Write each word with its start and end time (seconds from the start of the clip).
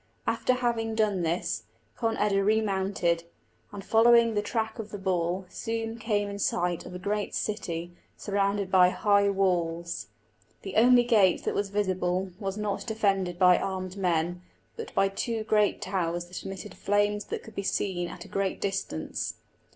After 0.25 0.53
having 0.55 0.95
done 0.95 1.21
this, 1.21 1.65
Conn 1.95 2.17
eda 2.17 2.43
remounted, 2.43 3.23
and 3.71 3.85
following 3.85 4.33
the 4.33 4.41
track 4.41 4.79
of 4.79 4.89
the 4.89 4.97
ball, 4.97 5.45
soon 5.47 5.99
came 5.99 6.27
in 6.27 6.39
sight 6.39 6.87
of 6.87 6.95
a 6.95 6.97
great 6.97 7.35
city 7.35 7.91
surrounded 8.17 8.71
by 8.71 8.89
high 8.89 9.29
walls. 9.29 10.07
The 10.63 10.75
only 10.77 11.03
gate 11.03 11.43
that 11.43 11.53
was 11.53 11.69
visible 11.69 12.31
was 12.39 12.57
not 12.57 12.87
defended 12.87 13.37
by 13.37 13.59
armed 13.59 13.95
men, 13.95 14.41
but 14.75 14.91
by 14.95 15.07
two 15.07 15.43
great 15.43 15.83
towers 15.83 16.25
that 16.25 16.43
emitted 16.43 16.73
flames 16.73 17.25
that 17.25 17.43
could 17.43 17.53
be 17.53 17.61
seen 17.61 18.07
at 18.07 18.25
a 18.25 18.27
great 18.27 18.59
distance. 18.59 19.35